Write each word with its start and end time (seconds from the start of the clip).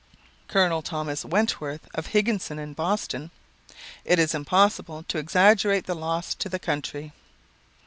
Col. 0.47 0.81
Thomas 0.81 1.23
Wentworth 1.23 1.87
of 1.93 2.07
Higginson 2.07 2.57
in 2.57 2.73
Boston: 2.73 3.29
"It 4.03 4.17
is 4.17 4.33
impossible 4.33 5.03
to 5.03 5.19
exaggerate 5.19 5.85
the 5.85 5.93
loss 5.93 6.33
to 6.33 6.49
the 6.49 6.57
country." 6.57 7.13